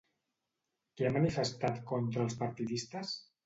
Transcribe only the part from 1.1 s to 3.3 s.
ha manifestat contra els partidistes?